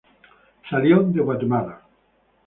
[0.67, 1.79] Salió de Guatemala.